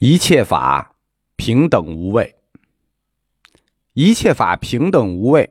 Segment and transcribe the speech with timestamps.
[0.00, 0.94] 一切法
[1.34, 2.36] 平等无畏，
[3.94, 5.50] 一切法平等无畏，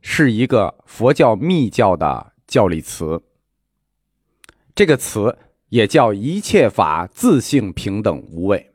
[0.00, 3.24] 是一个佛教密教的教理词。
[4.72, 5.36] 这个词
[5.70, 8.72] 也叫一切法自性平等无畏。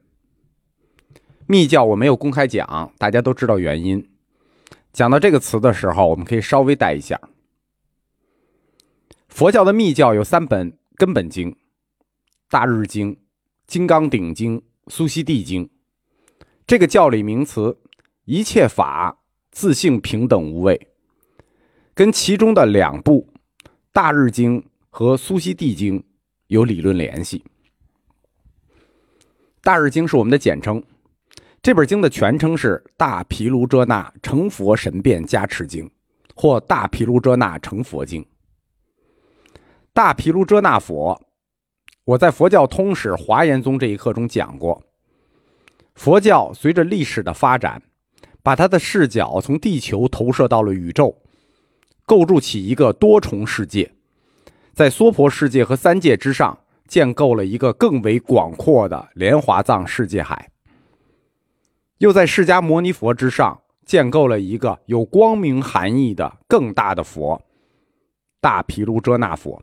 [1.48, 4.12] 密教我没有公开讲，大家都知道原因。
[4.92, 7.18] 讲到这个词的时候，我们可以稍微带一下。
[9.30, 11.52] 佛教的密教有三本根本经：
[12.50, 13.16] 《大日经》。
[13.70, 14.58] 《金刚顶经》
[14.88, 15.64] 《苏悉地经》，
[16.66, 17.78] 这个教理名词
[18.26, 19.16] “一切法
[19.52, 20.88] 自性平等无畏”，
[21.94, 23.30] 跟其中的两部
[23.94, 24.60] 《大日经》
[24.90, 26.00] 和《苏悉地经》
[26.48, 27.44] 有理论联系。
[29.62, 30.84] 《大日经》是我们的简称，
[31.62, 35.86] 这本经的全称是《大毗卢遮那成佛神变加持经》
[36.34, 38.24] 或《大毗卢遮那成佛经》。
[39.94, 41.22] 大毗卢遮那佛。
[42.10, 44.82] 我在佛教通史华严宗这一课中讲过，
[45.94, 47.80] 佛教随着历史的发展，
[48.42, 51.16] 把它的视角从地球投射到了宇宙，
[52.08, 53.94] 构筑起一个多重世界，
[54.74, 60.50] 在娑婆世界和三界之上建构了一个更为广阔的莲华藏世界海，
[62.00, 67.40] 又在释迦牟尼佛之上建构了一个有光明含义的更大的佛——
[68.42, 69.62] 大毗卢遮那佛，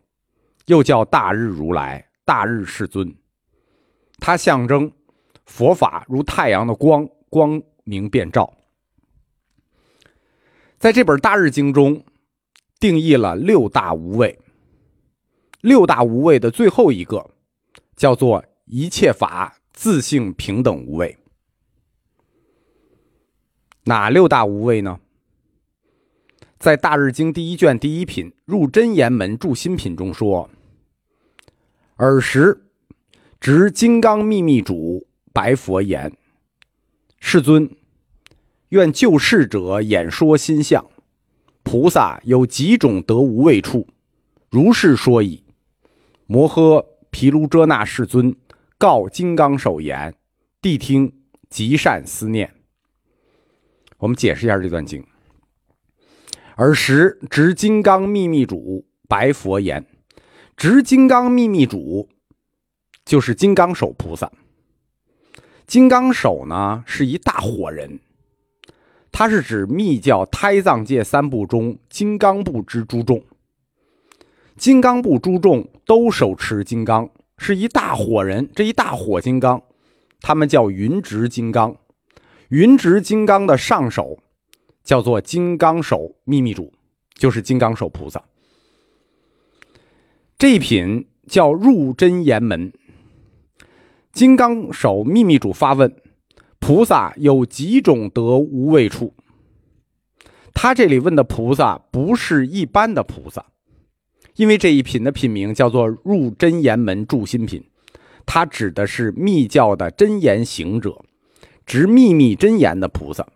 [0.67, 2.06] 又叫大日如来。
[2.27, 3.15] 大日世尊，
[4.19, 4.91] 它象征
[5.45, 8.53] 佛法如太阳的光，光明遍照。
[10.77, 12.05] 在这本《大日经》中，
[12.81, 14.41] 定义了六大无畏。
[15.61, 17.31] 六大无畏的最后一个，
[17.95, 21.17] 叫做一切法自性平等无畏。
[23.85, 24.99] 哪六大无畏呢？
[26.59, 30.51] 在《大日经》第一卷第一品《入真言门注心品》中说。
[31.99, 32.67] 尔时，
[33.41, 36.13] 执金刚秘密主白佛言
[37.19, 37.71] ：“世尊，
[38.69, 40.85] 愿救世者演说心相。
[41.63, 43.89] 菩萨有几种得无畏处？
[44.51, 45.43] 如是说矣。”
[46.29, 48.37] 摩诃毗卢遮那世尊
[48.77, 50.15] 告金刚手言
[50.61, 51.11] ：“谛听，
[51.49, 52.53] 极善思念。”
[53.97, 55.03] 我们解释一下这段经。
[56.57, 59.87] 尔时，执金刚秘密主白佛言。
[60.57, 62.09] 执金刚秘密主，
[63.05, 64.33] 就是金刚手菩萨。
[65.67, 68.01] 金刚手呢，是一大火人，
[69.13, 73.23] 他是指密教胎藏界三部中金刚部之诸众。
[74.57, 78.51] 金刚部诸众都手持金刚，是一大火人。
[78.55, 79.63] 这一大火金刚，
[80.23, 81.77] 他们叫云直金刚。
[82.49, 84.19] 云直金刚的上手
[84.83, 86.73] 叫做金刚手秘密主，
[87.15, 88.25] 就是金刚手菩萨。
[90.39, 92.71] 这一品叫入真言门。
[94.13, 95.97] 金刚手秘密主发问：
[96.59, 99.15] 菩萨有几种得无畏处？
[100.53, 103.47] 他这里问的菩萨不是一般的菩萨，
[104.35, 107.65] 因为这一品的品名叫做入真言门助心品，
[108.27, 111.03] 它指的是密教的真言行者，
[111.65, 113.27] 执秘密真言的菩萨。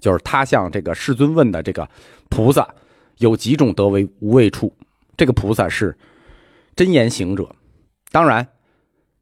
[0.00, 1.88] 就是他向这个世尊问的这个
[2.28, 2.68] 菩萨
[3.18, 4.72] 有几种得为无畏处？
[5.18, 5.98] 这个菩萨是
[6.76, 7.56] 真言行者，
[8.12, 8.48] 当然，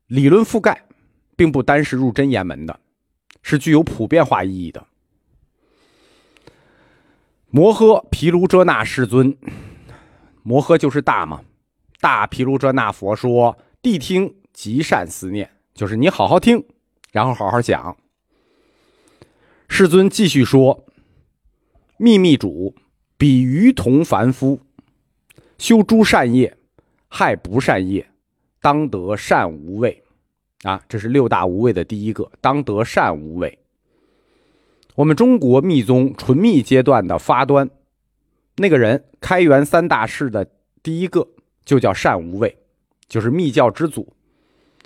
[0.07, 0.85] 理论覆盖
[1.37, 2.79] 并不单是入真言门的，
[3.43, 4.87] 是具有普遍化意义的。
[7.49, 9.39] 摩诃毗卢遮那世尊，
[10.43, 11.41] 摩诃就是大嘛，
[12.01, 16.63] 大毗卢遮那佛说：“谛听，极善思念。”就是你好好听，
[17.13, 17.97] 然后好好讲。
[19.69, 20.85] 世尊继续说
[21.97, 22.75] ：“秘密主，
[23.17, 24.61] 比于同凡夫。”
[25.59, 26.57] 修诸善业，
[27.09, 28.07] 害不善业，
[28.61, 30.03] 当得善无畏。
[30.63, 33.59] 啊，这是六大无畏的第一个，当得善无畏。
[34.95, 37.69] 我们中国密宗纯密阶段的发端，
[38.57, 40.47] 那个人开元三大士的
[40.83, 41.29] 第一个
[41.65, 42.57] 就叫善无畏，
[43.07, 44.13] 就是密教之祖。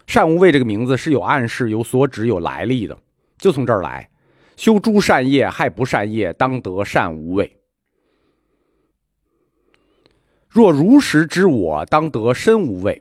[0.07, 2.99] 善无畏这个名字是有暗示、有所指、有来历的，
[3.39, 4.09] 就从这儿来。
[4.57, 7.59] 修诸善业，害不善业，当得善无畏。
[10.51, 13.01] 若如实知我，当得身无畏，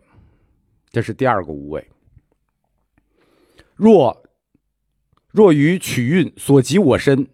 [0.92, 1.90] 这是第二个无畏。
[3.76, 4.22] 若
[5.32, 7.28] 若于取运所及我身，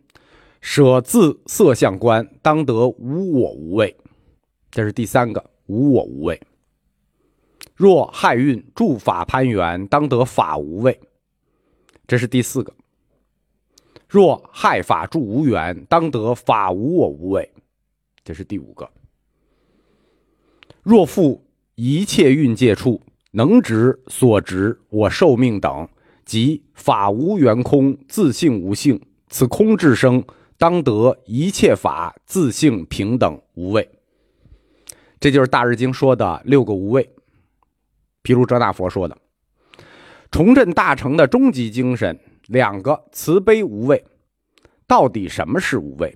[0.61, 3.93] 舍自色相观，当得无我无畏，
[4.71, 6.41] 这是第三个无我无畏。
[7.75, 10.97] 若害运助法攀缘，当得法无畏，
[12.07, 12.73] 这是第四个。
[14.07, 17.51] 若害法助无缘，当得法无我无畏，
[18.23, 18.89] 这是第五个。
[20.85, 21.43] 若复
[21.73, 23.01] 一切运界处，
[23.31, 25.89] 能执所执，我受命等，
[26.23, 30.23] 即法无缘空，自性无性，此空智生，
[30.59, 33.89] 当得一切法自性平等无畏。
[35.19, 37.09] 这就是《大日经》说的六个无畏。
[38.21, 39.17] 譬如哲大佛说的，
[40.29, 44.05] 重振大成的终极精神，两个慈悲无畏。
[44.85, 46.15] 到底什么是无畏？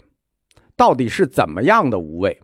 [0.75, 2.39] 到底是怎么样的无畏？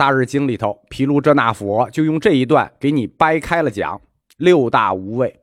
[0.00, 4.00] 大日经里头，毗卢遮那佛就用这一段给你掰开了讲：
[4.38, 5.40] 六大无畏，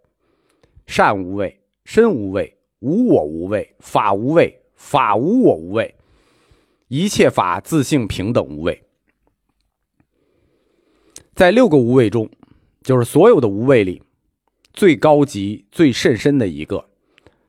[0.87, 5.93] 善无畏，身无畏，无我无畏，法无畏，法无我无畏，
[6.87, 8.81] 一切法自性平等无畏。
[11.35, 12.27] 在六个无畏中，
[12.81, 14.01] 就是所有的无畏里
[14.73, 16.83] 最高级、最甚深的一个，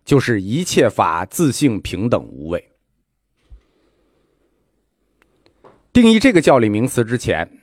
[0.04, 2.72] 就是一切法自性平等无畏。
[6.00, 7.58] 定义这个教理名词之前，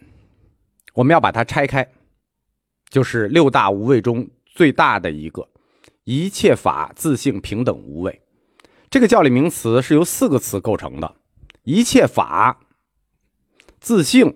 [0.94, 1.90] 我们要把它拆开，
[2.90, 5.48] 就是六大无畏中最大的一个
[6.04, 8.22] “一切法自性平等无畏”。
[8.92, 11.16] 这个教理名词是由四个词构成的：
[11.64, 12.60] 一切法、
[13.80, 14.36] 自性、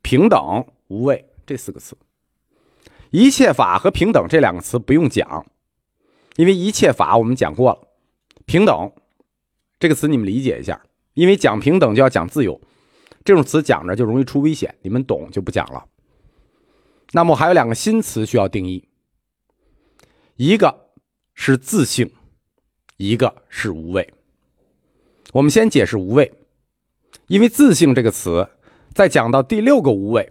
[0.00, 1.94] 平等、无畏这四个词。
[3.10, 5.44] 一切法和平等这两个词不用讲，
[6.36, 7.88] 因为一切法我们讲过了。
[8.46, 8.90] 平等
[9.78, 10.80] 这个词你们理解一下，
[11.12, 12.58] 因为讲平等就要讲自由。
[13.24, 15.86] 这种词讲着就容易出危险，你们懂就不讲了。
[17.12, 18.86] 那么还有两个新词需要定义，
[20.36, 20.90] 一个
[21.32, 22.12] 是自性，
[22.98, 24.12] 一个是无畏。
[25.32, 26.32] 我们先解释无畏，
[27.28, 28.46] 因为自性这个词
[28.92, 30.30] 在讲到第六个无畏，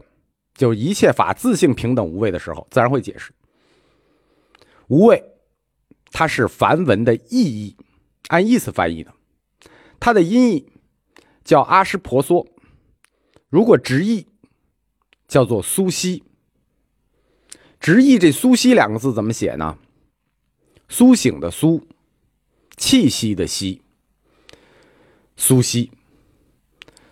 [0.54, 3.32] 就一切法自性平等无畏的时候，自然会解释。
[4.88, 5.24] 无畏，
[6.12, 7.76] 它是梵文的意义，
[8.28, 9.12] 按意思翻译的，
[10.00, 10.72] 它的音译
[11.44, 12.48] 叫阿湿婆娑。
[13.54, 14.26] 如果直译，
[15.28, 16.24] 叫做苏西。
[17.80, 19.78] 直译这“苏西”两个字怎么写呢？
[20.90, 21.86] 苏醒的苏，
[22.78, 23.84] 气息的息。
[25.38, 25.92] 苏西，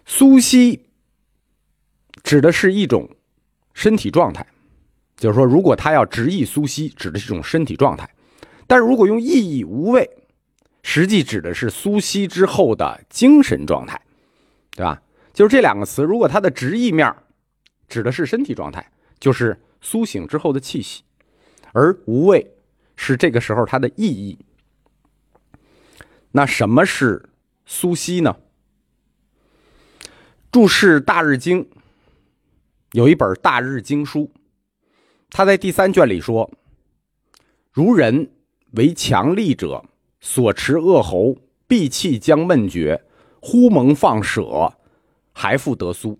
[0.04, 0.88] 苏西
[2.24, 3.08] 指的是一种
[3.76, 4.44] 身体状态，
[5.18, 8.08] 就是说，如果他要直译苏西，指的是一种身体状态；
[8.66, 10.10] 但是如果用意义无畏，
[10.82, 14.02] 实际指的是苏西之后的精神状态，
[14.72, 15.00] 对吧？
[15.34, 17.16] 就是这两个词，如果它的直译面
[17.88, 21.04] 指的是身体状态，就是苏醒之后的气息；
[21.72, 22.56] 而无畏
[22.96, 24.38] 是这个时候它的意义。
[26.32, 27.30] 那什么是
[27.66, 28.38] 苏息呢？
[30.52, 31.64] 注释《大日经》
[32.92, 34.24] 有一本《大日经书》，
[35.30, 36.52] 他在第三卷里说
[37.72, 38.32] ：“如人
[38.72, 39.86] 为强力者，
[40.20, 41.38] 所持恶喉，
[41.68, 43.06] 闭气将闷绝，
[43.40, 44.74] 忽蒙放舍。”
[45.42, 46.20] 还复得苏。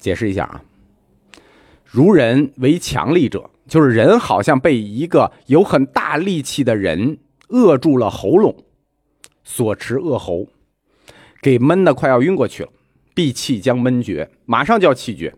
[0.00, 0.64] 解释一下啊，
[1.84, 7.18] 如人为强力者，就是人好像被一个有很大力气的人
[7.50, 8.64] 扼住了喉咙，
[9.44, 10.48] 所持扼喉，
[11.40, 12.70] 给闷的快要晕过去了，
[13.14, 15.32] 闭气将闷绝，马上就要气绝，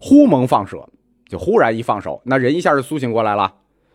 [0.00, 0.88] 忽蒙放舍，
[1.26, 3.52] 就忽然一放手，那人一下就苏醒过来了，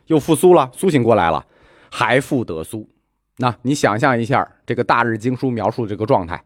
[0.07, 1.47] 又复苏了，苏醒过来了，
[1.89, 2.89] 还复得苏。
[3.37, 6.43] 那你想象一下，这个大日经书描述的这个状态。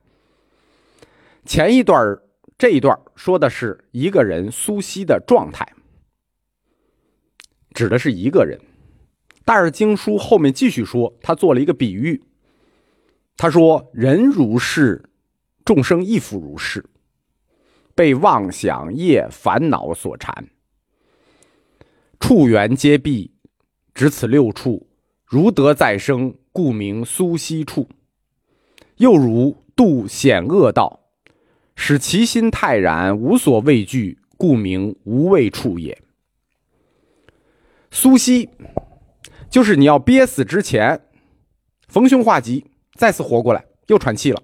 [1.46, 2.18] 前一段
[2.58, 5.68] 这一段说的是一个人苏西的状态，
[7.74, 8.60] 指的是一个人。
[9.44, 12.24] 但是经书后面继续说，他做了一个比喻。
[13.36, 15.04] 他说：“人如是，
[15.66, 16.86] 众生亦复如是，
[17.96, 20.50] 被妄想业烦恼所缠，
[22.20, 23.34] 处缘皆闭，
[23.96, 24.88] 只此六处，
[25.26, 27.90] 如得再生，故名苏西处。
[28.98, 31.00] 又如渡险恶道。”
[31.84, 36.00] 使其心泰然，无所畏惧，故名无畏处也。
[37.90, 38.48] 苏息，
[39.50, 41.02] 就是你要憋死之前，
[41.88, 44.40] 逢凶化吉，再次活过来，又喘气了。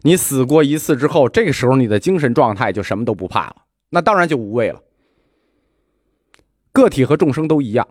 [0.00, 3.56] 你死过一次之后，这个时候你的精神状态就什么都不怕了，
[3.90, 4.82] 那当然就无畏了。
[6.72, 7.86] 个体和众生都一样，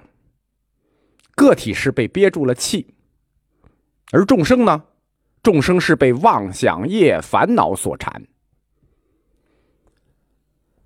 [1.36, 2.95] 个体是被憋住了气，
[4.12, 4.86] 而众生呢？
[5.43, 8.24] 众生是被妄想业烦恼所缠。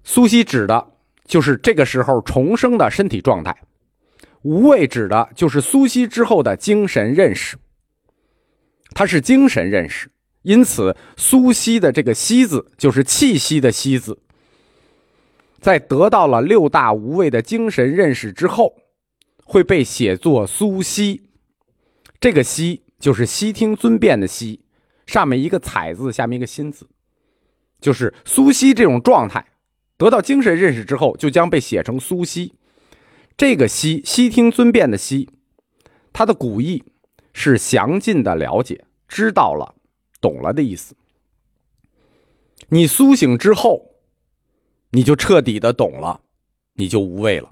[0.08, 0.94] 苏西指的
[1.26, 3.58] 就是这个时候重生的身体状态，
[4.44, 7.58] 无畏指的就是苏西之后的精神认识。
[8.92, 10.10] 它是精神认识，
[10.44, 14.20] 因此苏西的这个“西”字就是气息的“息”字。
[15.60, 18.76] 在得到了六大无畏的精神认识之后，
[19.44, 21.24] 会被写作苏西。
[22.20, 24.62] 这个“西”就是悉听尊便的“悉”，
[25.08, 26.88] 上面一个“采”字，下面一个“心”字，
[27.82, 29.44] 就是苏西这种状态。
[29.98, 32.54] 得到精神认识之后，就将被写成苏西。
[33.38, 35.30] 这个悉，悉听尊便的悉，
[36.12, 36.84] 它的古意
[37.34, 39.76] 是详尽的了解、知道了、
[40.20, 40.96] 懂了的意思。
[42.70, 43.96] 你苏醒之后，
[44.92, 46.22] 你就彻底的懂了，
[46.74, 47.50] 你就无畏了。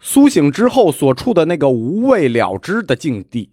[0.00, 3.50] 苏醒之后所处的那个无畏了之的境地，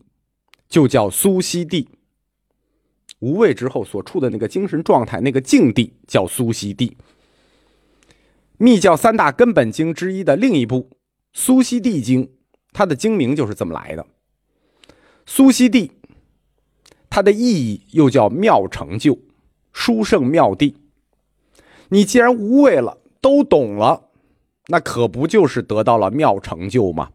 [0.67, 1.87] 就叫苏西地。
[3.21, 6.97] 无畏之后所处的那个精神状态，那个境地叫苏悉地。
[8.57, 10.89] 密教三大根本经之一的另一部
[11.33, 12.25] 《苏悉地经》，
[12.73, 14.05] 它的经名就是这么来的。
[15.25, 15.91] 苏悉地，
[17.09, 19.17] 它的意义又叫妙成就、
[19.71, 20.77] 殊胜妙地。
[21.89, 24.09] 你既然无畏了，都懂了，
[24.67, 27.11] 那可不就是得到了妙成就吗？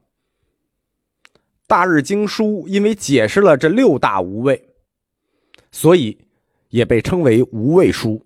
[1.67, 4.66] 《大日经书》因为解释了这六大无畏。
[5.79, 6.17] 所以，
[6.71, 8.25] 也被称为无畏书。